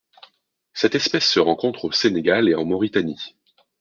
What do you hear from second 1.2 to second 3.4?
se rencontre au Sénégal et en Mauritanie.